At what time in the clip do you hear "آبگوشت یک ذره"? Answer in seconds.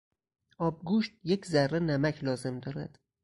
0.57-1.79